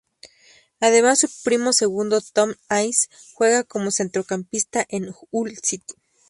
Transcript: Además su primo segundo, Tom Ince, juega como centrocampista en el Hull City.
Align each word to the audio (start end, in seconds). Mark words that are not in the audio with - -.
Además 0.79 1.19
su 1.19 1.27
primo 1.43 1.73
segundo, 1.73 2.21
Tom 2.33 2.55
Ince, 2.71 3.07
juega 3.35 3.63
como 3.63 3.91
centrocampista 3.91 4.83
en 4.89 5.03
el 5.03 5.13
Hull 5.29 5.55
City. 5.61 5.93